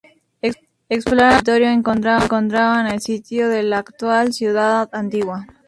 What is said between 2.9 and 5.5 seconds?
sitio de la actual Ciudad Antigua.